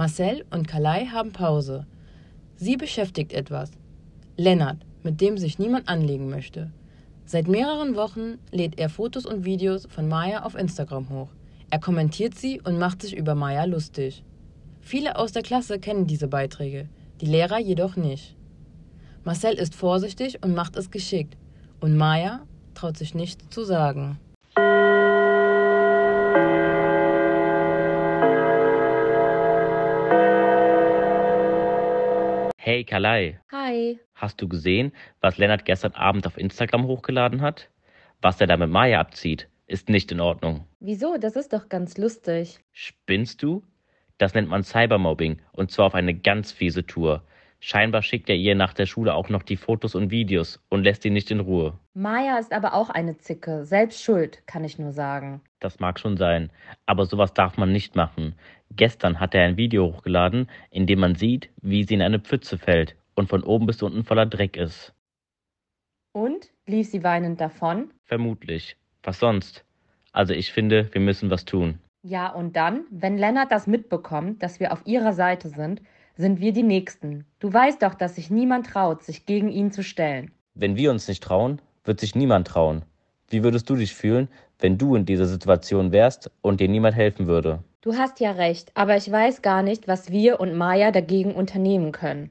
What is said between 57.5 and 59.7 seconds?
man nicht machen. Gestern hat er ein